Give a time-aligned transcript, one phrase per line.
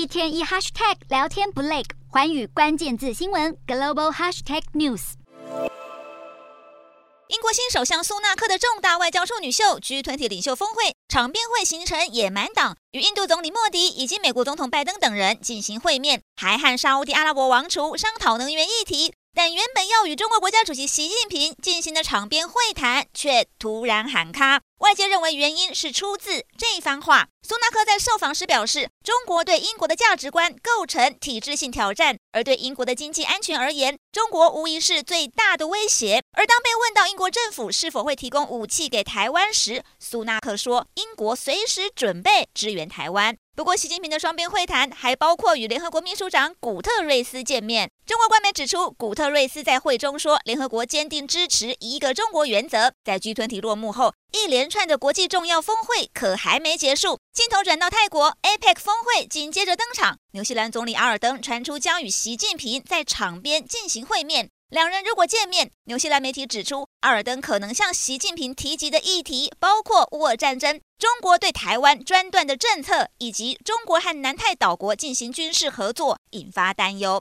[0.00, 5.12] 一天一 hashtag 聊天不累，环宇关键字新闻 global hashtag news。
[7.28, 19.12] 英国新首相苏纳克的重大外交处女秀 G20 领袖峰会场边会行程野蛮党，与印度总理莫迪以及美国总统拜登等人进行会面，还和沙乌地阿拉伯王储商讨能源议题。
[19.34, 24.62] 但原本要与中国国家主席习近平进行的场边会谈，却突然喊卡。
[24.90, 27.28] 外界认为原因是出自这番话。
[27.46, 36.20] 苏纳克在受访时表示，中国对英国的价值观构成体制性挑战，而对英国的经济安全而言，中国无疑是最大的威胁。
[36.32, 43.36] 而当被问到英国政府是否会提供武器给台湾时，苏纳克说，英国随时准备支援台湾。
[43.56, 47.90] 不过，习近平的双边会谈还包括与联合国秘书长古特瑞斯见面。
[48.06, 52.92] 中国官媒指出，古特瑞斯在会中说，联合国坚定支持一个中国原则。
[53.04, 57.18] 在 G20 落幕后，一连串的国际重要峰会可还没结束。
[57.34, 60.16] 镜头转到泰国，APEC 峰会紧接着登场。
[60.32, 64.48] 纽西兰总理阿尔登传出将与习近平在场边进行会面。
[64.70, 77.18] 两人如果见面，纽西兰媒体指出，阿尔登可能向习近平提及的议题包括乌俄战争、中国对台湾专断的政策，以及中国和南太岛国进行军事合作，引发担忧。